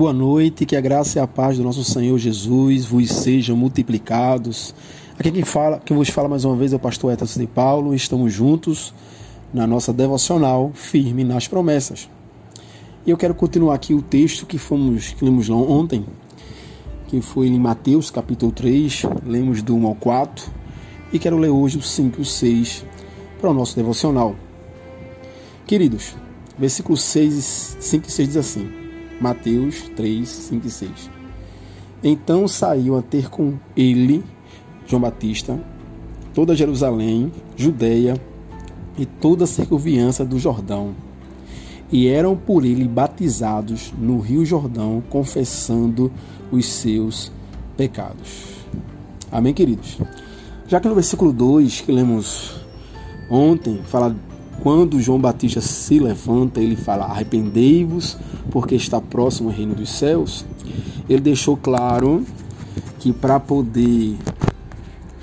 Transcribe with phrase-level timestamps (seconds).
[0.00, 4.74] Boa noite, que a graça e a paz do nosso Senhor Jesus vos sejam multiplicados.
[5.18, 7.94] Aqui quem fala, quem vos fala mais uma vez é o pastor Etas de Paulo.
[7.94, 8.94] Estamos juntos
[9.52, 12.08] na nossa devocional firme nas promessas.
[13.06, 16.06] E eu quero continuar aqui o texto que fomos que lemos ontem,
[17.08, 20.50] que foi em Mateus capítulo 3, lemos do 1 ao 4,
[21.12, 22.86] e quero ler hoje o 5 e o 6
[23.38, 24.34] para o nosso devocional.
[25.66, 26.16] Queridos,
[26.58, 28.79] versículos 6, 5 e 6 diz assim:
[29.20, 31.10] Mateus 3, 5 e 6.
[32.02, 34.24] Então saiu a ter com ele,
[34.86, 35.60] João Batista,
[36.32, 38.20] toda Jerusalém, Judeia
[38.96, 40.94] e toda a circunviança do Jordão.
[41.92, 46.10] E eram por ele batizados no Rio Jordão, confessando
[46.50, 47.30] os seus
[47.76, 48.44] pecados.
[49.30, 49.98] Amém, queridos?
[50.66, 52.60] Já que no versículo 2 que lemos
[53.28, 54.14] ontem, fala
[54.62, 58.16] quando João Batista se levanta, ele fala: Arrependei-vos,
[58.50, 60.44] porque está próximo o reino dos céus.
[61.08, 62.24] Ele deixou claro
[62.98, 64.16] que para poder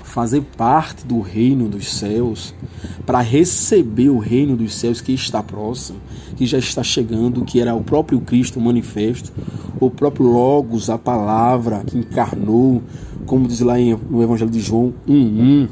[0.02, 2.52] fazer parte do reino dos céus,
[3.06, 5.98] para receber o reino dos céus que está próximo,
[6.36, 9.32] que já está chegando, que era o próprio Cristo manifesto,
[9.80, 12.82] o próprio Logos, a palavra que encarnou,
[13.26, 13.74] como diz lá
[14.10, 15.68] no Evangelho de João 1:1,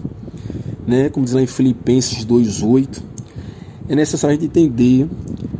[0.87, 1.09] né?
[1.09, 3.16] Como diz lá em Filipenses 2:8
[3.89, 5.09] é necessário a gente entender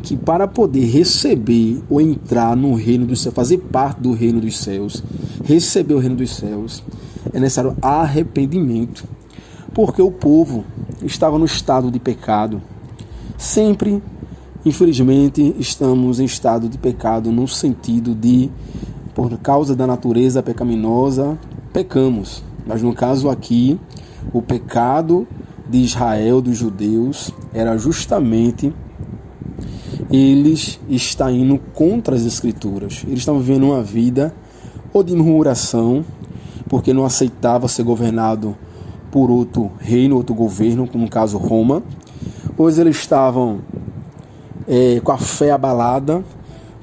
[0.03, 4.57] que para poder receber ou entrar no reino dos céus, fazer parte do reino dos
[4.57, 5.03] céus,
[5.43, 6.83] receber o reino dos céus,
[7.33, 9.05] é necessário arrependimento,
[9.73, 10.63] porque o povo
[11.03, 12.61] estava no estado de pecado.
[13.37, 14.01] Sempre,
[14.65, 18.49] infelizmente, estamos em estado de pecado no sentido de,
[19.13, 21.37] por causa da natureza pecaminosa,
[21.71, 22.43] pecamos.
[22.65, 23.79] Mas no caso aqui,
[24.33, 25.27] o pecado
[25.69, 28.73] de Israel, dos judeus, era justamente
[30.09, 33.03] eles estar indo contra as escrituras.
[33.05, 34.33] Eles estavam vivendo uma vida
[34.93, 36.05] ou de murmuração,
[36.69, 38.55] porque não aceitava ser governado
[39.11, 41.83] por outro reino, outro governo, como no caso Roma,
[42.57, 43.59] ou eles estavam
[44.67, 46.23] é, com a fé abalada,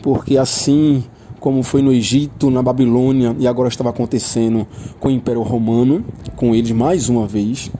[0.02, 1.04] porque assim
[1.40, 4.66] como foi no Egito, na Babilônia e agora estava acontecendo
[4.98, 6.02] com o Império Romano,
[6.36, 7.70] com eles mais uma vez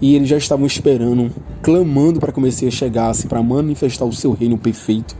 [0.00, 1.30] e eles já estavam esperando,
[1.62, 5.16] clamando para que o Messias chegasse para manifestar o seu reino perfeito.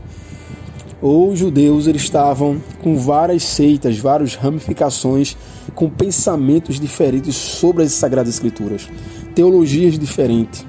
[1.01, 5.37] Os judeus eles estavam com várias seitas, várias ramificações,
[5.73, 8.89] com pensamentos diferentes sobre as Sagradas Escrituras,
[9.33, 10.65] teologias diferentes.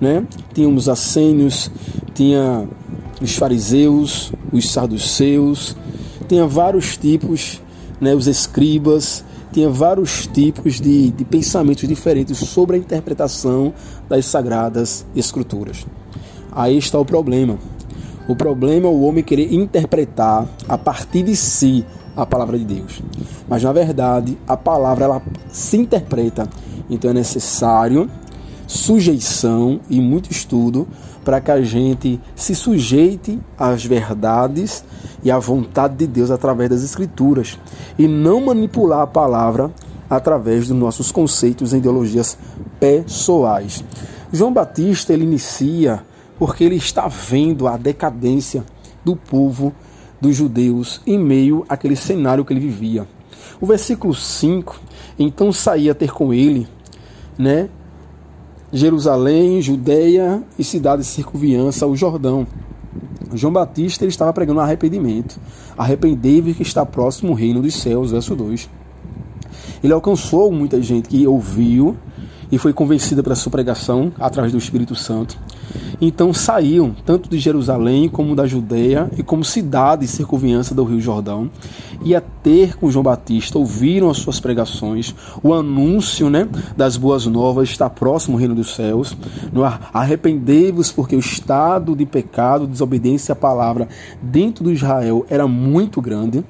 [0.00, 0.24] Né?
[0.52, 1.70] Tinha os assênios,
[2.14, 2.68] tinha
[3.20, 5.76] os fariseus, os saduceus,
[6.28, 7.60] tinha vários tipos,
[8.00, 8.14] né?
[8.14, 13.72] os escribas, tinha vários tipos de, de pensamentos diferentes sobre a interpretação
[14.08, 15.86] das sagradas escrituras.
[16.50, 17.56] Aí está o problema.
[18.28, 23.00] O problema é o homem querer interpretar a partir de si a palavra de Deus.
[23.48, 26.48] Mas na verdade, a palavra ela se interpreta.
[26.90, 28.10] Então é necessário
[28.66, 30.86] sujeição e muito estudo
[31.24, 34.84] para que a gente se sujeite às verdades
[35.22, 37.58] e à vontade de Deus através das Escrituras
[37.98, 39.72] e não manipular a palavra
[40.08, 42.36] através dos nossos conceitos e ideologias
[42.78, 43.82] pessoais.
[44.32, 46.02] João Batista ele inicia
[46.38, 48.64] porque ele está vendo a decadência
[49.04, 49.72] do povo
[50.20, 53.06] dos judeus em meio àquele cenário que ele vivia.
[53.60, 54.80] O versículo 5,
[55.18, 56.66] então saía ter com ele,
[57.38, 57.68] né,
[58.72, 62.46] Jerusalém, Judeia e cidades circunviança ao Jordão.
[63.32, 65.38] João Batista ele estava pregando arrependimento.
[65.76, 68.68] Arrependei-vos que está próximo o reino dos céus, verso 2.
[69.82, 71.96] Ele alcançou muita gente que ouviu
[72.50, 75.38] e foi convencida pela sua pregação através do Espírito Santo.
[76.00, 81.00] Então saíam tanto de Jerusalém como da Judéia e como cidade e circunviança do Rio
[81.00, 81.50] Jordão
[82.04, 86.46] e a ter com João Batista, ouviram as suas pregações, o anúncio né,
[86.76, 89.16] das boas novas está próximo ao reino dos céus.
[89.92, 93.88] Arrependei-vos porque o estado de pecado, desobediência à palavra
[94.20, 96.44] dentro do Israel era muito grande.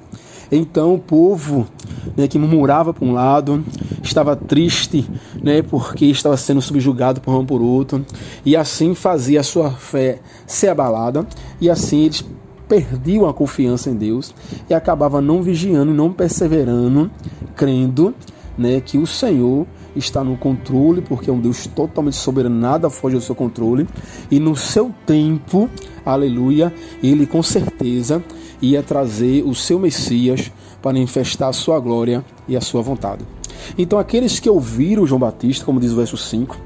[0.57, 1.67] Então o povo
[2.17, 3.65] né, que murmurava por um lado,
[4.03, 5.09] estava triste
[5.43, 8.05] né, porque estava sendo subjugado por um por outro,
[8.45, 11.27] e assim fazia a sua fé ser abalada,
[11.61, 12.25] e assim eles
[12.69, 14.35] perdiam a confiança em Deus
[14.69, 17.11] e acabavam não vigiando e não perseverando,
[17.55, 18.15] crendo
[18.57, 23.17] né, que o Senhor está no controle, porque é um Deus totalmente soberano, nada foge
[23.17, 23.87] do seu controle,
[24.31, 25.69] e no seu tempo,
[26.05, 26.73] aleluia,
[27.03, 28.23] ele com certeza
[28.61, 33.25] ia trazer o seu Messias para manifestar a sua glória e a sua vontade.
[33.79, 36.59] Então, aqueles que ouviram João Batista, como diz o verso 5,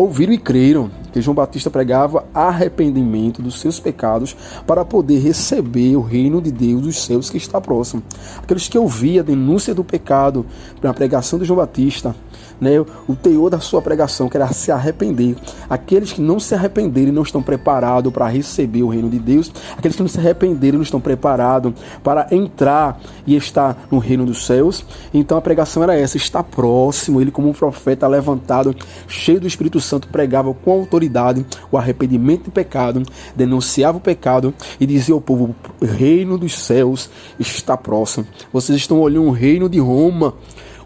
[0.00, 4.36] ouviram e creram que João Batista pregava arrependimento dos seus pecados
[4.66, 8.02] para poder receber o reino de Deus dos céus que está próximo.
[8.42, 10.46] Aqueles que ouviam a denúncia do pecado
[10.82, 12.14] na pregação de João Batista,
[12.60, 15.36] né, o teor da sua pregação, que era se arrepender.
[15.68, 19.50] Aqueles que não se arrependerem não estão preparados para receber o reino de Deus.
[19.76, 21.72] Aqueles que não se arrependerem não estão preparados
[22.04, 24.84] para entrar e estar no reino dos céus.
[25.12, 27.20] Então a pregação era essa: está próximo.
[27.20, 28.74] Ele, como um profeta levantado,
[29.08, 33.02] cheio do Espírito Santo, pregava com autoridade o arrependimento do pecado,
[33.34, 38.26] denunciava o pecado e dizia ao povo: o reino dos céus está próximo.
[38.52, 40.34] Vocês estão olhando o reino de Roma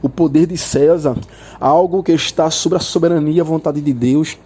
[0.04, 1.16] o poder de César,
[1.58, 4.36] algo que está sobre a soberania e a vontade de Deus,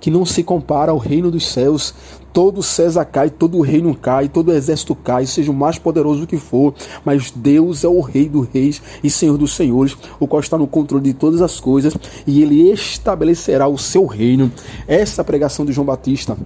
[0.00, 1.92] que não se compara ao reino dos céus.
[2.32, 6.72] Todo César cai, todo reino cai, todo exército cai, seja o mais poderoso que for,
[7.04, 10.68] mas Deus é o Rei dos Reis e Senhor dos Senhores, o qual está no
[10.68, 14.52] controle de todas as coisas e ele estabelecerá o seu reino.
[14.86, 16.38] Essa é a pregação de João Batista.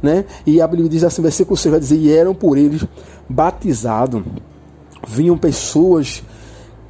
[0.00, 0.24] Né?
[0.46, 2.86] E a Bíblia diz assim, versículo 6 vai dizer: E eram por eles
[3.28, 4.22] batizados.
[5.08, 6.22] Vinham pessoas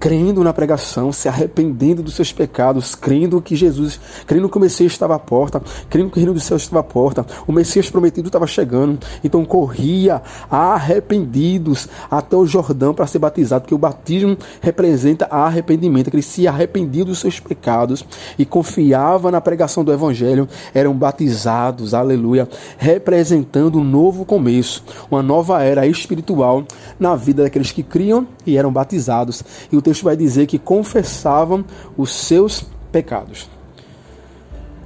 [0.00, 4.92] crendo na pregação, se arrependendo dos seus pecados, crendo que Jesus, crendo que o Messias
[4.92, 8.28] estava à porta, crendo que o reino dos céus estava à porta, o Messias prometido
[8.28, 8.98] estava chegando.
[9.22, 16.16] Então corria arrependidos até o Jordão para ser batizado, porque o batismo representa arrependimento, que
[16.16, 18.02] eles se arrependiam dos seus pecados
[18.38, 22.48] e confiava na pregação do evangelho, eram batizados, aleluia,
[22.78, 26.64] representando um novo começo, uma nova era espiritual
[26.98, 29.42] na vida daqueles que criam e eram batizados.
[29.70, 31.64] E o texto vai dizer que confessavam
[31.96, 33.50] os seus pecados.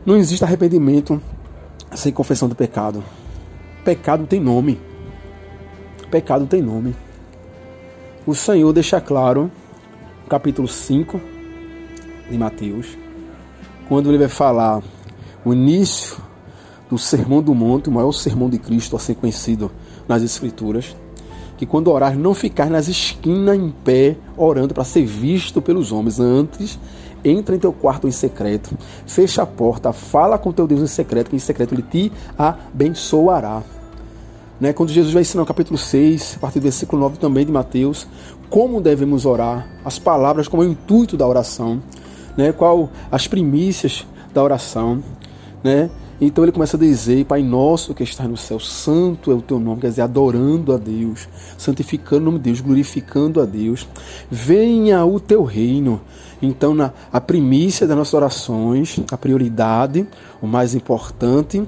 [0.04, 1.20] Não existe arrependimento
[1.94, 3.04] sem confissão do pecado.
[3.84, 4.80] Pecado tem nome.
[6.10, 6.96] Pecado tem nome.
[8.26, 9.50] O Senhor deixa claro,
[10.26, 11.20] capítulo 5
[12.30, 12.96] de Mateus,
[13.86, 14.82] quando ele vai falar
[15.44, 16.16] o início
[16.88, 19.70] do Sermão do Monte, o maior sermão de Cristo a ser conhecido
[20.08, 20.96] nas Escrituras
[21.56, 26.18] que quando orar não ficar nas esquinas em pé orando para ser visto pelos homens.
[26.18, 26.78] Antes,
[27.24, 31.30] entra em teu quarto em secreto, fecha a porta, fala com teu Deus em secreto,
[31.30, 33.62] que em secreto ele te abençoará.
[34.60, 34.72] Né?
[34.72, 38.06] Quando Jesus vai ensinar no capítulo 6, a partir do versículo 9 também de Mateus,
[38.50, 41.82] como devemos orar, as palavras, como é o intuito da oração,
[42.36, 42.52] né?
[42.52, 45.02] qual as primícias da oração,
[45.62, 45.90] né?
[46.26, 49.60] Então ele começa a dizer: Pai nosso que está no céu, santo é o teu
[49.60, 51.28] nome, quer dizer, adorando a Deus,
[51.58, 53.86] santificando o nome de Deus, glorificando a Deus.
[54.30, 56.00] Venha o teu reino.
[56.44, 60.06] Então, na, a primícia das nossas orações, a prioridade,
[60.42, 61.62] o mais importante,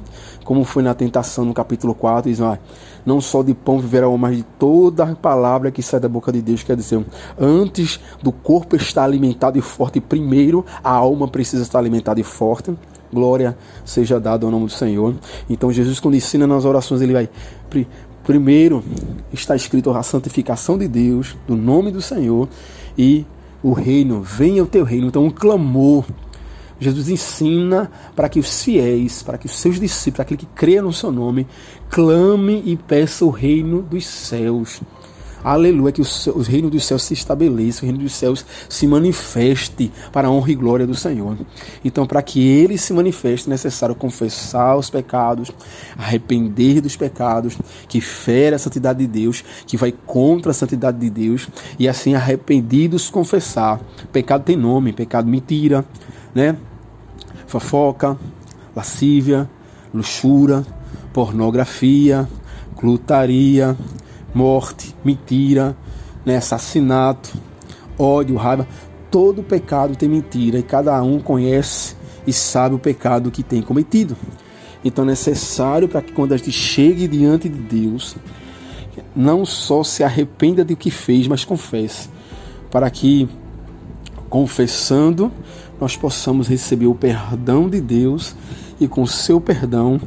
[0.44, 2.58] como foi na tentação no capítulo 4, diz: ah,
[3.04, 6.30] não só de pão viverá o mas de toda a palavra que sai da boca
[6.30, 6.62] de Deus.
[6.62, 7.04] Quer dizer,
[7.38, 12.76] antes do corpo estar alimentado e forte, primeiro a alma precisa estar alimentada e forte.
[13.12, 15.14] Glória seja dada ao nome do Senhor.
[15.48, 17.28] Então Jesus quando ensina nas orações, ele vai
[18.24, 18.82] primeiro
[19.32, 22.48] está escrito a santificação de Deus, do nome do Senhor
[22.98, 23.24] e
[23.68, 25.08] o reino, venha o teu reino.
[25.08, 26.04] Então um clamor
[26.78, 30.92] Jesus ensina para que os fiéis, para que os seus discípulos, aquele que crê no
[30.92, 31.46] seu nome,
[31.88, 34.82] clame e peça o reino dos céus.
[35.46, 36.04] Aleluia, que o,
[36.34, 40.50] o reino dos céus se estabeleça, o reino dos céus se manifeste para a honra
[40.50, 41.38] e glória do Senhor.
[41.84, 45.52] Então, para que ele se manifeste, é necessário confessar os pecados,
[45.96, 47.56] arrepender dos pecados,
[47.88, 52.16] que fere a santidade de Deus, que vai contra a santidade de Deus, e assim
[52.16, 53.80] arrependidos confessar.
[54.12, 55.84] Pecado tem nome, pecado mentira,
[56.34, 56.56] né?
[57.46, 58.18] Fofoca,
[58.74, 59.48] lascívia,
[59.94, 60.66] luxúria,
[61.12, 62.28] pornografia,
[62.74, 63.76] glutaria,
[64.36, 65.74] morte, mentira,
[66.24, 67.32] né, assassinato,
[67.98, 68.68] ódio, raiva.
[69.10, 74.14] Todo pecado tem mentira e cada um conhece e sabe o pecado que tem cometido.
[74.84, 78.14] Então é necessário para que quando a gente chegue diante de Deus,
[79.14, 82.10] não só se arrependa do que fez, mas confesse,
[82.70, 83.26] para que
[84.28, 85.32] confessando
[85.80, 88.36] nós possamos receber o perdão de Deus
[88.78, 89.98] e com seu perdão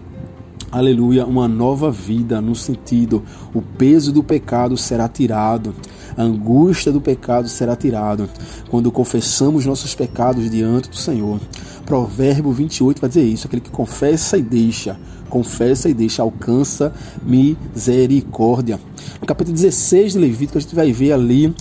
[0.71, 3.23] aleluia, uma nova vida no sentido
[3.53, 5.73] o peso do pecado será tirado,
[6.15, 8.29] a angústia do pecado será tirado
[8.69, 11.39] quando confessamos nossos pecados diante do Senhor.
[11.85, 14.97] Provérbio 28 vai dizer isso, aquele que confessa e deixa,
[15.27, 18.79] confessa e deixa, alcança misericórdia.
[19.19, 21.53] No capítulo 16 de Levítico a gente vai ver ali,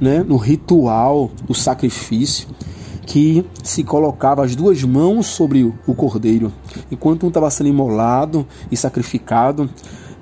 [0.00, 2.48] né, no ritual do sacrifício,
[3.06, 6.52] que se colocava as duas mãos sobre o cordeiro,
[6.90, 9.68] enquanto um estava sendo imolado e sacrificado,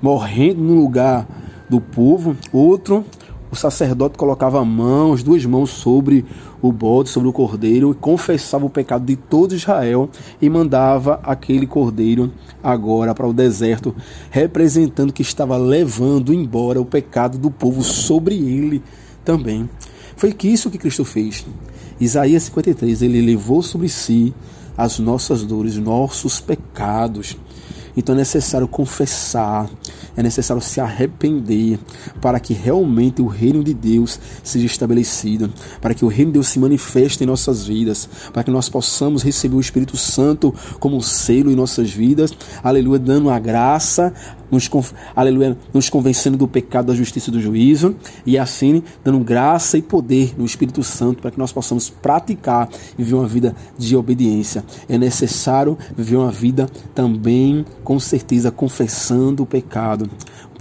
[0.01, 1.27] morrendo no lugar
[1.69, 3.05] do povo, outro
[3.51, 6.25] o sacerdote colocava a mão, as duas mãos sobre
[6.61, 10.09] o bode, sobre o cordeiro, e confessava o pecado de todo Israel
[10.41, 12.31] e mandava aquele cordeiro
[12.63, 13.93] agora para o deserto,
[14.29, 18.81] representando que estava levando embora o pecado do povo sobre ele
[19.25, 19.69] também.
[20.15, 21.45] Foi isso que Cristo fez.
[22.01, 24.33] Isaías 53, ele levou sobre si
[24.75, 27.37] as nossas dores, nossos pecados.
[27.95, 29.69] Então é necessário confessar,
[30.15, 31.77] é necessário se arrepender
[32.19, 36.47] para que realmente o reino de Deus seja estabelecido, para que o reino de Deus
[36.47, 41.01] se manifeste em nossas vidas, para que nós possamos receber o Espírito Santo como um
[41.01, 44.13] selo em nossas vidas, aleluia, dando a graça,
[44.51, 44.69] nos,
[45.15, 49.81] aleluia, nos convencendo do pecado, da justiça e do juízo, e assim dando graça e
[49.81, 54.63] poder no Espírito Santo para que nós possamos praticar e viver uma vida de obediência.
[54.89, 60.09] É necessário viver uma vida também, com certeza, confessando o pecado.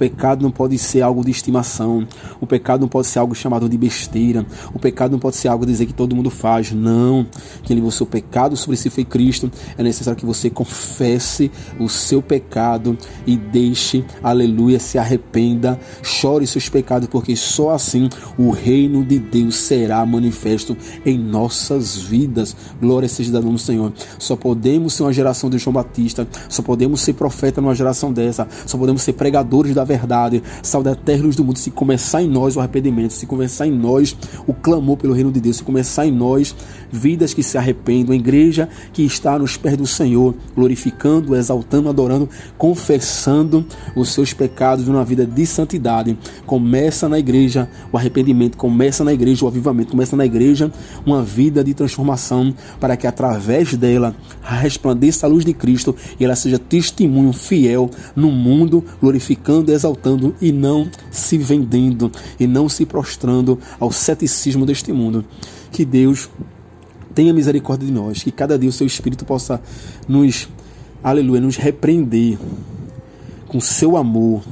[0.01, 2.09] Pecado não pode ser algo de estimação.
[2.41, 4.47] O pecado não pode ser algo chamado de besteira.
[4.73, 6.73] O pecado não pode ser algo dizer que todo mundo faz.
[6.73, 7.27] Não.
[7.63, 9.53] Quem levou o seu pecado sobre si foi Cristo.
[9.77, 16.67] É necessário que você confesse o seu pecado e deixe, aleluia, se arrependa, chore seus
[16.67, 22.57] pecados, porque só assim o reino de Deus será manifesto em nossas vidas.
[22.81, 23.93] Glória seja dada no Senhor.
[24.19, 28.49] Só podemos ser uma geração de João Batista, só podemos ser profeta numa geração dessa,
[28.65, 32.29] só podemos ser pregadores da verdade, sal da terra luz do mundo, se começar em
[32.29, 34.17] nós o arrependimento, se começar em nós
[34.47, 36.55] o clamor pelo reino de Deus, se começar em nós
[36.93, 42.29] vidas que se arrependam, a igreja que está nos pés do Senhor, glorificando, exaltando, adorando,
[42.57, 43.65] confessando
[43.97, 46.17] os seus pecados numa vida de santidade.
[46.47, 50.71] Começa na igreja o arrependimento, começa na igreja o avivamento, começa na igreja
[51.05, 56.37] uma vida de transformação para que através dela resplandeça a luz de Cristo e ela
[56.37, 63.59] seja testemunho fiel no mundo, glorificando, exaltando e não se vendendo e não se prostrando
[63.79, 65.25] ao ceticismo deste mundo.
[65.73, 66.29] Que Deus
[67.15, 69.61] tenha misericórdia de nós, que cada dia o seu Espírito possa
[70.07, 70.49] nos,
[71.03, 72.39] aleluia, nos repreender
[73.49, 74.43] com seu amor,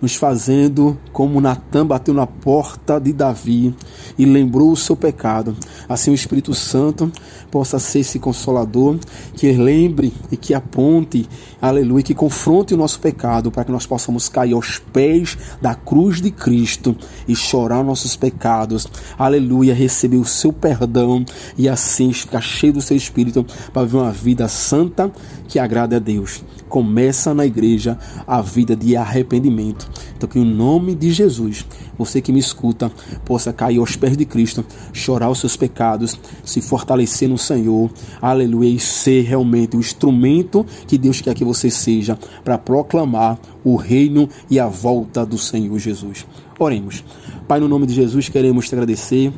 [0.00, 3.74] nos fazendo como Natan bateu na porta de Davi
[4.18, 5.56] e lembrou o seu pecado.
[5.88, 7.10] Assim o Espírito Santo
[7.50, 8.98] possa ser esse consolador
[9.34, 11.28] que lembre e que aponte,
[11.60, 16.20] aleluia, que confronte o nosso pecado para que nós possamos cair aos pés da cruz
[16.20, 18.86] de Cristo e chorar nossos pecados.
[19.18, 21.24] Aleluia, receber o seu perdão
[21.56, 25.10] e assim ficar cheio do seu Espírito para viver uma vida santa
[25.48, 26.42] que agrade a Deus.
[26.68, 29.88] Começa na igreja a vida de arrependimento.
[30.16, 31.64] Então, que o nome de Jesus,
[31.96, 32.90] você que me escuta,
[33.24, 38.68] possa cair aos pés de Cristo, chorar os seus pecados, se fortalecer no Senhor, aleluia,
[38.68, 44.28] e ser realmente o instrumento que Deus quer que você seja para proclamar o reino
[44.50, 46.26] e a volta do Senhor Jesus.
[46.58, 47.04] Oremos.
[47.46, 49.32] Pai, no nome de Jesus, queremos te agradecer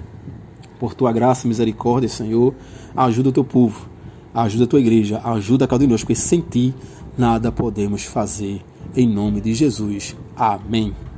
[0.78, 2.54] por tua graça e misericórdia, Senhor.
[2.96, 3.88] Ajuda o teu povo,
[4.34, 6.74] ajuda a tua igreja, ajuda a cada um de nós, porque sem ti
[7.20, 8.62] nada podemos fazer.
[8.96, 10.16] Em nome de Jesus.
[10.34, 11.09] Amém.